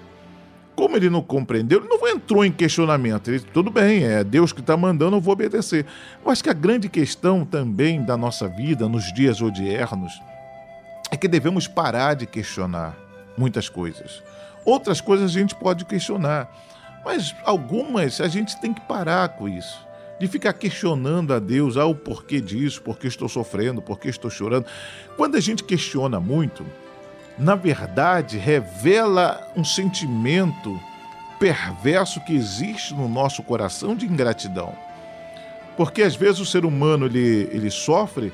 [0.80, 3.30] Como ele não compreendeu, ele não entrou em questionamento.
[3.30, 5.86] Ele, tudo bem, é Deus que está mandando, eu vou obedecer.
[6.24, 10.13] Eu acho que a grande questão também da nossa vida, nos dias odiernos,
[11.12, 12.98] é que devemos parar de questionar
[13.38, 14.24] muitas coisas.
[14.63, 16.50] Outras coisas a gente pode questionar,
[17.04, 19.86] mas algumas a gente tem que parar com isso.
[20.18, 24.08] De ficar questionando a Deus, ah, o porquê disso, por que estou sofrendo, por que
[24.08, 24.65] estou chorando.
[25.18, 26.65] Quando a gente questiona muito,
[27.39, 30.80] na verdade, revela um sentimento
[31.39, 34.75] perverso que existe no nosso coração de ingratidão.
[35.78, 38.34] Porque às vezes o ser humano ele, ele sofre,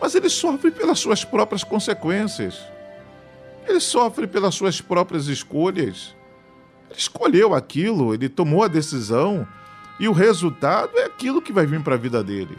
[0.00, 2.62] mas ele sofre pelas suas próprias consequências.
[3.68, 6.16] Ele sofre pelas suas próprias escolhas.
[6.88, 9.46] Ele escolheu aquilo, ele tomou a decisão
[10.00, 12.56] e o resultado é aquilo que vai vir para a vida dele.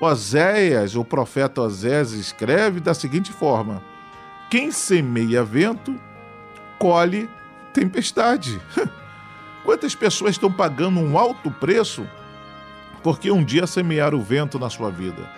[0.00, 3.82] Oséias, o profeta Oséias, escreve da seguinte forma:
[4.50, 5.98] quem semeia vento,
[6.78, 7.28] colhe
[7.72, 8.60] tempestade.
[9.64, 12.06] Quantas pessoas estão pagando um alto preço
[13.02, 15.28] porque um dia semearam o vento na sua vida?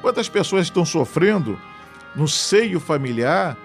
[0.00, 1.58] Quantas pessoas estão sofrendo
[2.14, 3.56] no seio familiar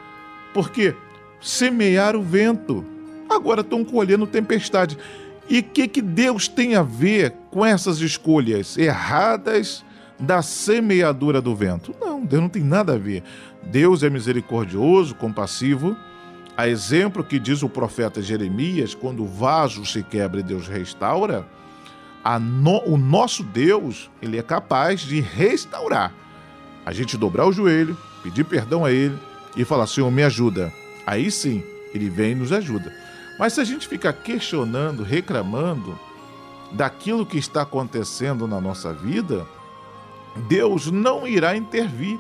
[0.54, 0.96] porque
[1.40, 2.84] semearam o vento,
[3.30, 4.98] agora estão colhendo tempestade?
[5.50, 9.84] E o que, que Deus tem a ver com essas escolhas erradas
[10.20, 11.96] da semeadura do vento?
[12.00, 13.24] Não, Deus não tem nada a ver.
[13.64, 15.96] Deus é misericordioso, compassivo,
[16.58, 21.48] a exemplo que diz o profeta Jeremias, quando o vaso se quebra e Deus restaura,
[22.40, 26.14] no, o nosso Deus, ele é capaz de restaurar.
[26.86, 29.18] A gente dobrar o joelho, pedir perdão a ele
[29.56, 30.72] e falar: Senhor, me ajuda.
[31.06, 32.94] Aí sim, ele vem e nos ajuda.
[33.40, 35.98] Mas se a gente ficar questionando, reclamando
[36.72, 39.46] daquilo que está acontecendo na nossa vida,
[40.48, 42.20] Deus não irá intervir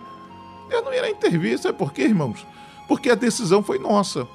[0.71, 1.57] eu não irá intervir.
[1.59, 2.45] Sabe por quê, irmãos?
[2.87, 4.27] Porque a decisão foi nossa.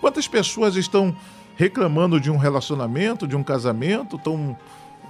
[0.00, 1.16] Quantas pessoas estão
[1.56, 4.56] reclamando de um relacionamento, de um casamento, estão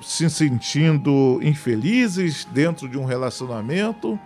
[0.00, 4.18] se sentindo infelizes dentro de um relacionamento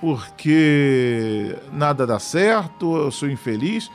[0.00, 3.90] porque nada dá certo, eu sou infeliz.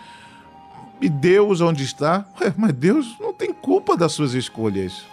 [1.02, 2.26] E Deus onde está?
[2.40, 5.06] Ué, mas Deus não tem culpa das suas escolhas.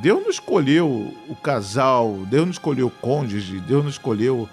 [0.00, 4.48] Deus não escolheu o casal, Deus não escolheu o cônjuge, Deus não escolheu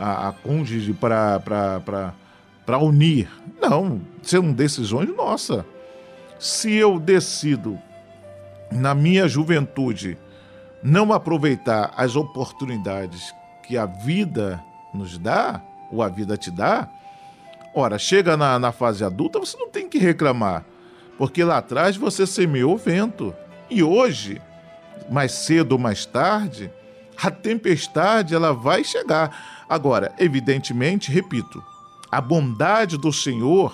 [0.00, 3.28] a, a cônjuge para unir.
[3.60, 5.62] Não, são decisões nossas.
[6.38, 7.78] Se eu decido
[8.72, 10.16] na minha juventude,
[10.82, 14.62] não aproveitar as oportunidades que a vida
[14.94, 15.60] nos dá,
[15.92, 16.88] ou a vida te dá,
[17.74, 20.64] ora, chega na, na fase adulta, você não tem que reclamar,
[21.18, 23.34] porque lá atrás você semeou vento.
[23.68, 24.40] E hoje,
[25.10, 26.72] mais cedo ou mais tarde,
[27.22, 29.59] a tempestade ela vai chegar.
[29.70, 31.62] Agora, evidentemente, repito,
[32.10, 33.72] a bondade do Senhor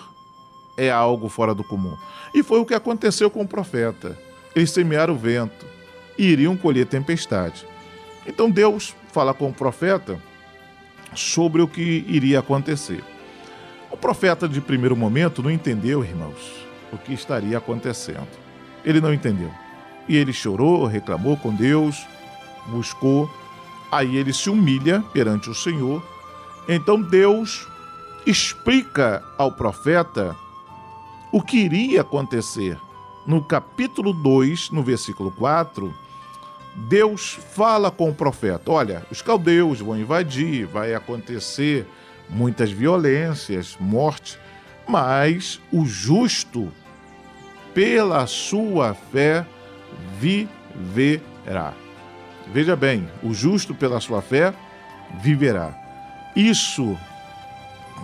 [0.76, 1.96] é algo fora do comum.
[2.34, 4.14] E foi o que aconteceu com o profeta.
[4.54, 5.64] Eles semearam o vento
[6.18, 7.66] e iriam colher tempestade.
[8.26, 10.20] Então Deus fala com o profeta
[11.14, 13.02] sobre o que iria acontecer.
[13.90, 18.28] O profeta, de primeiro momento, não entendeu, irmãos, o que estaria acontecendo.
[18.84, 19.50] Ele não entendeu.
[20.06, 22.06] E ele chorou, reclamou com Deus,
[22.66, 23.30] buscou.
[23.90, 26.02] Aí ele se humilha perante o Senhor.
[26.68, 27.66] Então Deus
[28.26, 30.36] explica ao profeta
[31.32, 32.78] o que iria acontecer.
[33.26, 35.92] No capítulo 2, no versículo 4,
[36.88, 41.86] Deus fala com o profeta: Olha, os caldeus vão invadir, vai acontecer
[42.28, 44.38] muitas violências, morte,
[44.86, 46.72] mas o justo,
[47.74, 49.46] pela sua fé,
[50.18, 51.74] viverá.
[52.52, 54.54] Veja bem, o justo pela sua fé
[55.20, 55.74] viverá.
[56.34, 56.96] Isso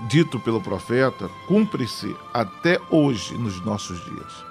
[0.08, 4.44] dito pelo profeta cumpre-se até hoje nos nossos dias.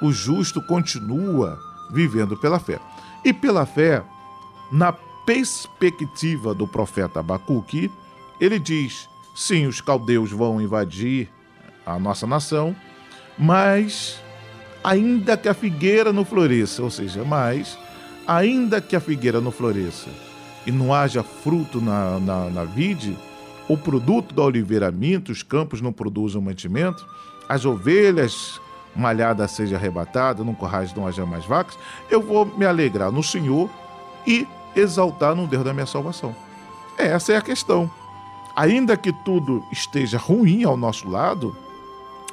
[0.00, 1.58] O justo continua
[1.90, 2.80] vivendo pela fé.
[3.24, 4.02] E pela fé,
[4.70, 7.90] na perspectiva do profeta Abacuque,
[8.40, 11.30] ele diz: sim, os caldeus vão invadir
[11.86, 12.74] a nossa nação,
[13.38, 14.20] mas
[14.82, 17.78] ainda que a figueira não floresça, ou seja, mas
[18.26, 20.08] ainda que a figueira não floresça
[20.66, 23.16] e não haja fruto na, na, na vide,
[23.68, 27.06] o produto da oliveira minta, os campos não produzam mantimento,
[27.48, 28.60] as ovelhas
[28.94, 31.78] malhada seja arrebatada, num corrais não haja mais vacas,
[32.10, 33.70] eu vou me alegrar no Senhor
[34.26, 34.46] e
[34.76, 36.34] exaltar no Deus da minha salvação.
[36.98, 37.90] Essa é a questão.
[38.54, 41.56] Ainda que tudo esteja ruim ao nosso lado,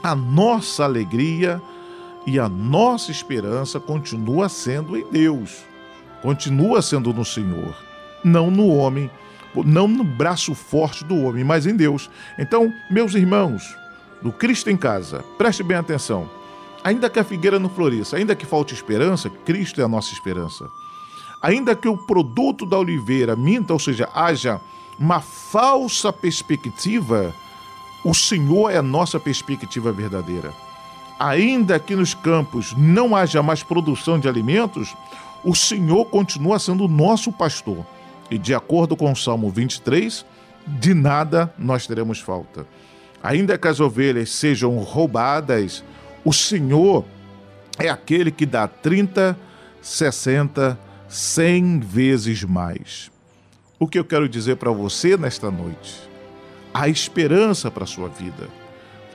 [0.04, 1.62] a nossa alegria
[2.26, 5.64] e a nossa esperança continua sendo em Deus,
[6.22, 7.76] continua sendo no Senhor,
[8.24, 9.10] não no homem,
[9.66, 12.10] não no braço forte do homem, mas em Deus.
[12.38, 13.76] Então, meus irmãos,
[14.22, 16.30] do Cristo em casa, preste bem atenção.
[16.84, 20.70] Ainda que a figueira não floresça, ainda que falte esperança, Cristo é a nossa esperança.
[21.42, 24.60] Ainda que o produto da oliveira minta, ou seja, haja
[24.98, 27.34] uma falsa perspectiva,
[28.04, 30.54] o Senhor é a nossa perspectiva verdadeira.
[31.20, 34.96] Ainda que nos campos não haja mais produção de alimentos,
[35.44, 37.86] o Senhor continua sendo o nosso pastor.
[38.30, 40.26] E de acordo com o Salmo 23,
[40.68, 42.66] de nada nós teremos falta.
[43.22, 45.84] Ainda que as ovelhas sejam roubadas,
[46.24, 47.04] o Senhor
[47.78, 49.38] é aquele que dá 30,
[49.82, 50.78] 60,
[51.08, 53.12] 100 vezes mais.
[53.80, 55.96] O que eu quero dizer para você nesta noite?
[56.74, 58.48] Há esperança para a sua vida.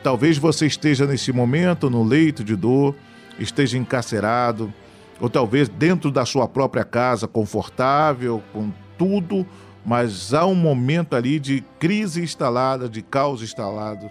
[0.02, 2.94] Talvez você esteja nesse momento no leito de dor,
[3.38, 4.72] esteja encarcerado,
[5.20, 9.46] ou talvez dentro da sua própria casa, confortável, com tudo,
[9.84, 14.10] mas há um momento ali de crise instalada, de caos instalado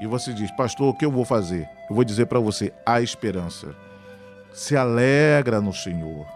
[0.00, 1.68] e você diz, pastor, o que eu vou fazer?
[1.88, 3.76] Eu vou dizer para você: há esperança.
[4.50, 6.26] Se alegra no Senhor.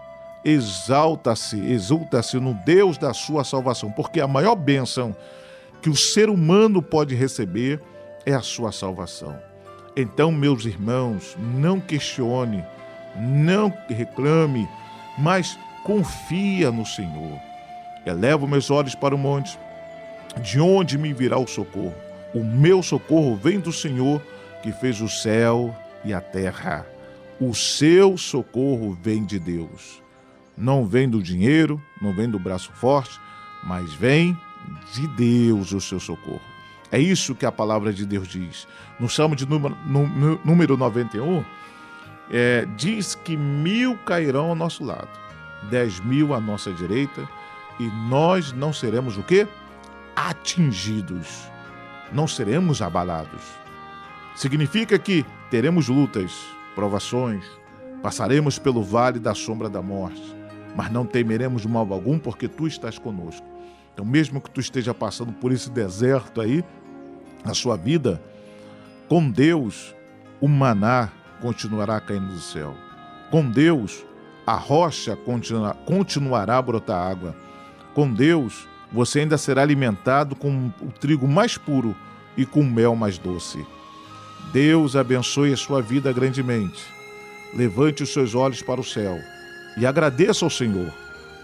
[0.43, 5.15] Exalta-se, exulta-se no Deus da sua salvação, porque a maior bênção
[5.81, 7.81] que o ser humano pode receber
[8.23, 9.35] é a sua salvação.
[9.97, 12.63] Então, meus irmãos, não questione,
[13.15, 14.67] não reclame,
[15.17, 17.39] mas confia no Senhor.
[18.05, 19.57] Elevo meus olhos para o monte,
[20.41, 21.95] de onde me virá o socorro?
[22.33, 24.21] O meu socorro vem do Senhor
[24.61, 26.85] que fez o céu e a terra.
[27.39, 30.01] O seu socorro vem de Deus.
[30.57, 33.19] Não vem do dinheiro, não vem do braço forte,
[33.63, 34.37] mas vem
[34.93, 36.41] de Deus o seu socorro.
[36.91, 38.67] É isso que a palavra de Deus diz.
[38.99, 39.75] No Salmo de número,
[40.45, 41.43] número 91,
[42.31, 45.09] é, diz que mil cairão ao nosso lado,
[45.69, 47.27] dez mil à nossa direita,
[47.79, 49.47] e nós não seremos o quê?
[50.15, 51.49] Atingidos
[52.11, 53.41] não seremos abalados.
[54.35, 56.31] Significa que teremos lutas,
[56.73, 57.45] provações,
[58.01, 60.35] passaremos pelo vale da sombra da morte,
[60.75, 63.45] mas não temeremos mal algum, porque tu estás conosco.
[63.93, 66.63] Então, mesmo que tu esteja passando por esse deserto aí,
[67.45, 68.21] na sua vida,
[69.07, 69.95] com Deus,
[70.41, 71.11] o maná
[71.45, 72.75] continuará caindo do céu.
[73.29, 74.03] Com Deus,
[74.47, 77.35] a rocha continua, continuará a brotar água.
[77.93, 81.95] Com Deus, você ainda será alimentado com o trigo mais puro
[82.35, 83.63] e com o mel mais doce.
[84.51, 86.83] Deus abençoe a sua vida grandemente.
[87.53, 89.19] levante os seus olhos para o céu
[89.77, 90.91] e agradeça ao Senhor,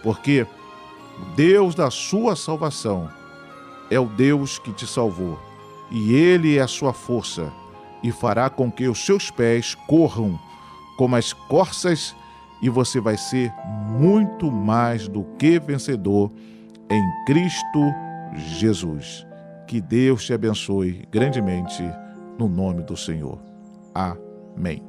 [0.01, 0.47] porque
[1.35, 3.07] Deus da sua salvação
[3.89, 5.39] é o Deus que te salvou,
[5.91, 7.53] e Ele é a sua força,
[8.03, 10.39] e fará com que os seus pés corram
[10.97, 12.15] como as corças,
[12.61, 13.51] e você vai ser
[13.89, 16.31] muito mais do que vencedor
[16.89, 17.91] em Cristo
[18.35, 19.25] Jesus.
[19.67, 21.81] Que Deus te abençoe grandemente,
[22.37, 23.39] no nome do Senhor.
[23.95, 24.83] Amém.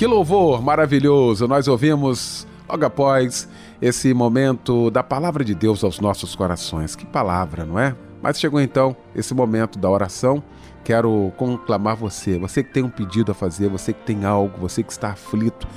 [0.00, 1.46] Que louvor maravilhoso!
[1.46, 3.46] Nós ouvimos logo após
[3.82, 6.96] esse momento da palavra de Deus aos nossos corações.
[6.96, 7.94] Que palavra, não é?
[8.22, 10.42] Mas chegou então esse momento da oração.
[10.82, 14.82] Quero conclamar você, você que tem um pedido a fazer, você que tem algo, você
[14.82, 15.68] que está aflito,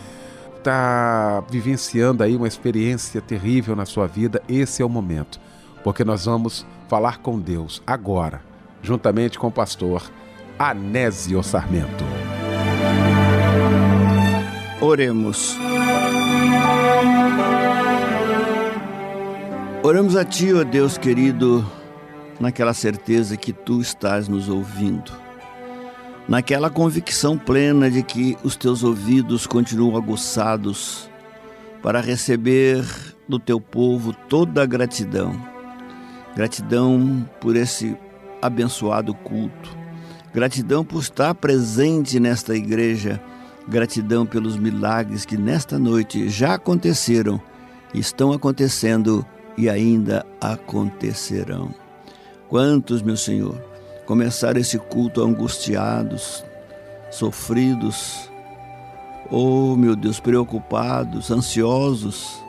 [0.57, 5.37] está vivenciando aí uma experiência terrível na sua vida, esse é o momento,
[5.83, 8.39] porque nós vamos falar com Deus agora,
[8.81, 10.01] juntamente com o pastor
[10.57, 12.05] Anésio Sarmento.
[14.85, 15.57] Oremos.
[19.81, 21.65] Oramos a Ti, ó Deus querido,
[22.37, 25.09] naquela certeza que Tu estás nos ouvindo,
[26.27, 31.09] naquela convicção plena de que os Teus ouvidos continuam aguçados
[31.81, 32.83] para receber
[33.25, 35.33] do Teu povo toda a gratidão,
[36.35, 37.95] Gratidão por esse
[38.41, 39.77] abençoado culto.
[40.33, 43.21] Gratidão por estar presente nesta igreja.
[43.67, 47.41] Gratidão pelos milagres que nesta noite já aconteceram,
[47.93, 49.25] estão acontecendo
[49.57, 51.73] e ainda acontecerão.
[52.49, 53.55] Quantos, meu Senhor,
[54.05, 56.43] começaram esse culto angustiados,
[57.09, 58.29] sofridos,
[59.31, 62.43] oh meu Deus, preocupados, ansiosos,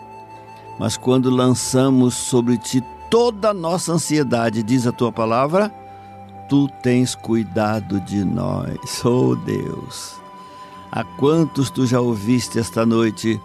[0.78, 5.72] mas quando lançamos sobre ti toda a nossa ansiedade, diz a tua palavra,
[6.48, 10.23] tu tens cuidado de nós, oh Deus.
[10.94, 13.40] A quantos tu já ouviste esta noite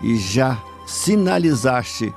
[0.00, 2.14] e já sinalizaste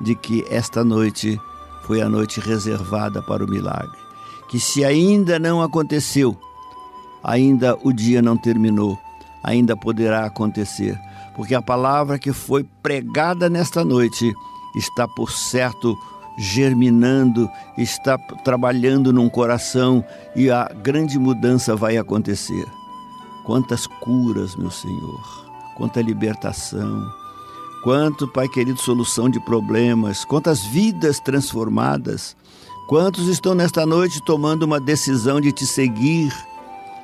[0.00, 1.40] de que esta noite
[1.82, 3.98] foi a noite reservada para o milagre.
[4.48, 6.36] Que se ainda não aconteceu,
[7.20, 8.96] ainda o dia não terminou,
[9.42, 10.96] ainda poderá acontecer,
[11.34, 14.32] porque a palavra que foi pregada nesta noite
[14.76, 15.98] está por certo
[16.38, 20.04] germinando, está trabalhando num coração
[20.36, 22.77] e a grande mudança vai acontecer.
[23.48, 25.22] Quantas curas, meu Senhor,
[25.74, 27.10] quanta libertação,
[27.82, 32.36] quanto, Pai querido, solução de problemas, quantas vidas transformadas.
[32.86, 36.30] Quantos estão nesta noite tomando uma decisão de te seguir,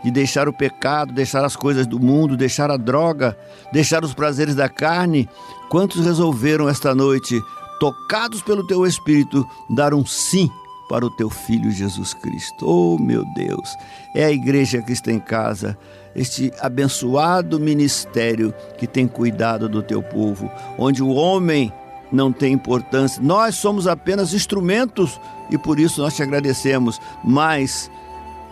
[0.04, 3.34] de deixar o pecado, deixar as coisas do mundo, deixar a droga,
[3.72, 5.26] deixar os prazeres da carne?
[5.70, 7.42] Quantos resolveram esta noite
[7.80, 10.50] tocados pelo teu Espírito, dar um sim
[10.90, 12.66] para o teu Filho Jesus Cristo.
[12.68, 13.74] Oh, meu Deus,
[14.14, 15.78] é a Igreja Cristo em Casa,
[16.14, 21.72] este abençoado ministério que tem cuidado do teu povo, onde o homem
[22.12, 27.90] não tem importância, nós somos apenas instrumentos e por isso nós te agradecemos, mas.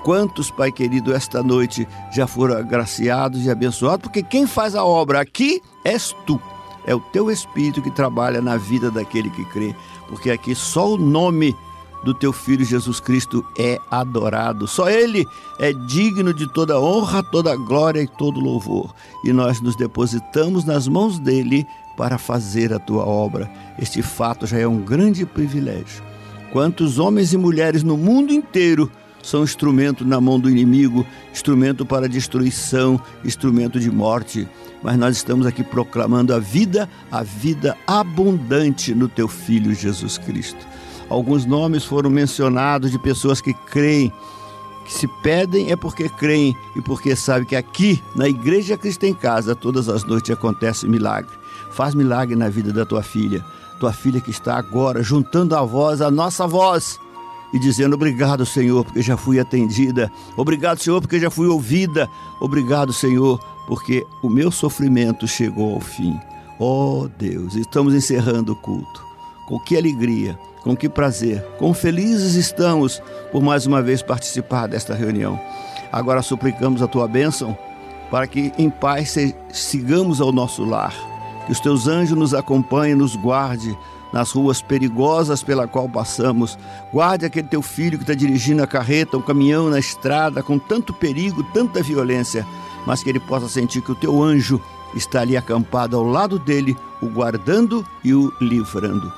[0.05, 4.03] Quantos, Pai querido, esta noite já foram agraciados e abençoados?
[4.03, 6.43] Porque quem faz a obra aqui és tu.
[6.85, 9.73] É o teu espírito que trabalha na vida daquele que crê,
[10.09, 11.57] porque aqui só o nome
[12.05, 14.66] do teu filho Jesus Cristo é adorado.
[14.66, 15.26] Só ele
[15.59, 18.94] é digno de toda honra, toda glória e todo louvor.
[19.24, 23.50] E nós nos depositamos nas mãos dele para fazer a tua obra.
[23.78, 26.03] Este fato já é um grande privilégio.
[26.53, 28.90] Quantos homens e mulheres no mundo inteiro
[29.22, 34.48] são instrumento na mão do inimigo, instrumento para destruição, instrumento de morte
[34.82, 40.66] mas nós estamos aqui proclamando a vida, a vida abundante no teu filho Jesus Cristo.
[41.13, 44.11] Alguns nomes foram mencionados de pessoas que creem,
[44.83, 49.13] que se pedem é porque creem e porque sabem que aqui na Igreja Cristo em
[49.13, 51.31] Casa todas as noites acontece milagre.
[51.71, 53.45] Faz milagre na vida da tua filha,
[53.79, 56.99] tua filha que está agora juntando a voz, a nossa voz
[57.53, 60.11] e dizendo: Obrigado, Senhor, porque já fui atendida.
[60.35, 62.09] Obrigado, Senhor, porque já fui ouvida.
[62.41, 66.19] Obrigado, Senhor, porque o meu sofrimento chegou ao fim.
[66.59, 69.05] Oh Deus, estamos encerrando o culto.
[69.47, 74.95] Com que alegria, com que prazer, com felizes estamos por mais uma vez participar desta
[74.95, 75.41] reunião.
[75.91, 77.57] Agora suplicamos a tua bênção
[78.11, 79.17] para que em paz
[79.53, 80.95] sigamos ao nosso lar.
[81.47, 83.77] Que os teus anjos nos acompanhem, nos guarde
[84.13, 86.59] nas ruas perigosas pela qual passamos.
[86.93, 90.93] Guarde aquele teu filho que está dirigindo a carreta, o caminhão na estrada, com tanto
[90.93, 92.47] perigo, tanta violência
[92.87, 94.61] mas que ele possa sentir que o teu anjo
[94.95, 99.13] está ali acampado ao lado dele, o guardando e o livrando.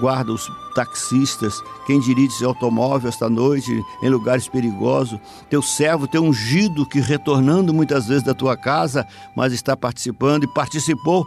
[0.00, 5.18] Guarda os taxistas, quem dirige seu automóvel esta noite em lugares perigosos,
[5.50, 10.54] teu servo, teu ungido que retornando muitas vezes da tua casa, mas está participando e
[10.54, 11.26] participou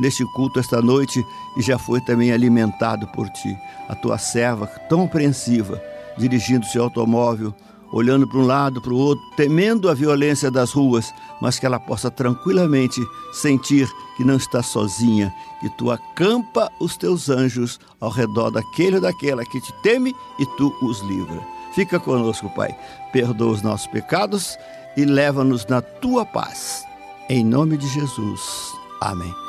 [0.00, 1.24] neste culto esta noite
[1.56, 3.56] e já foi também alimentado por ti.
[3.88, 5.82] A tua serva tão apreensiva,
[6.16, 7.54] dirigindo seu automóvel,
[7.92, 11.78] olhando para um lado, para o outro, temendo a violência das ruas, mas que ela
[11.78, 13.00] possa tranquilamente
[13.32, 19.02] sentir que não está sozinha, que tu acampa os teus anjos ao redor daquele ou
[19.02, 21.40] daquela que te teme e tu os livra.
[21.74, 22.74] Fica conosco, Pai.
[23.12, 24.56] Perdoa os nossos pecados
[24.96, 26.84] e leva-nos na tua paz.
[27.28, 28.72] Em nome de Jesus.
[29.00, 29.45] Amém.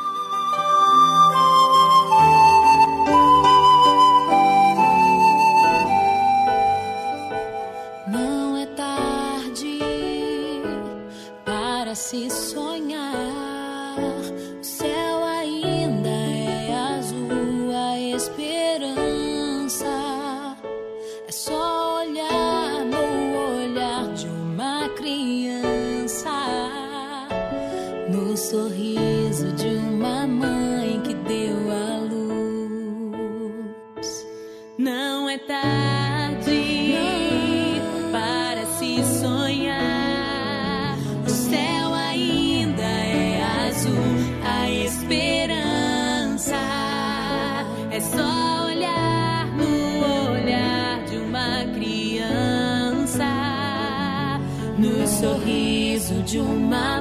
[56.38, 56.97] you mine.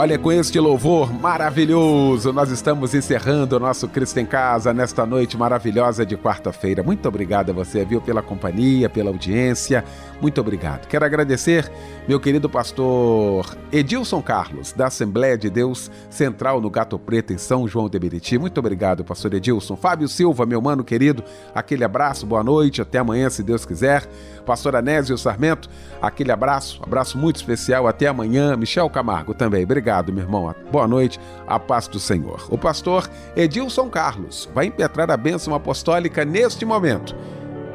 [0.00, 5.36] Olha, com este louvor maravilhoso, nós estamos encerrando o nosso Cristo em Casa nesta noite
[5.36, 6.82] maravilhosa de quarta-feira.
[6.82, 9.84] Muito obrigado a você, viu, pela companhia, pela audiência.
[10.18, 10.86] Muito obrigado.
[10.86, 11.70] Quero agradecer
[12.08, 17.68] meu querido pastor Edilson Carlos, da Assembleia de Deus Central no Gato Preto, em São
[17.68, 18.38] João de Meriti.
[18.38, 19.76] Muito obrigado, pastor Edilson.
[19.76, 21.22] Fábio Silva, meu mano querido,
[21.54, 24.08] aquele abraço, boa noite, até amanhã, se Deus quiser.
[24.44, 25.68] Pastor Anésio Sarmento,
[26.00, 27.86] aquele abraço, abraço muito especial.
[27.86, 28.56] Até amanhã.
[28.56, 29.64] Michel Camargo também.
[29.64, 30.54] Obrigado, meu irmão.
[30.70, 31.18] Boa noite.
[31.46, 32.46] A paz do Senhor.
[32.50, 37.14] O pastor Edilson Carlos vai impetrar a bênção apostólica neste momento.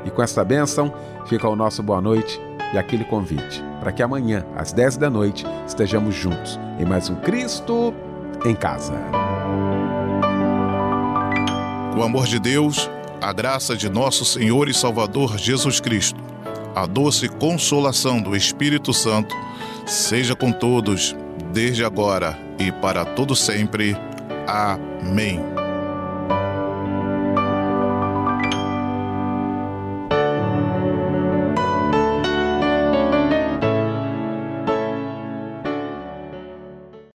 [0.03, 0.93] E com esta bênção
[1.26, 2.39] fica o nosso boa noite
[2.74, 7.16] e aquele convite para que amanhã, às 10 da noite, estejamos juntos em mais um
[7.16, 7.93] Cristo
[8.43, 8.93] em Casa.
[11.95, 12.89] O amor de Deus,
[13.22, 16.20] a graça de nosso Senhor e Salvador Jesus Cristo,
[16.76, 19.34] a doce consolação do Espírito Santo,
[19.86, 21.15] seja com todos,
[21.53, 23.95] desde agora e para todo sempre.
[24.45, 25.64] Amém.